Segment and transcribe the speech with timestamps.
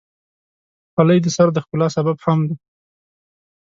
[0.93, 2.55] خولۍ د سر د ښکلا سبب هم ده.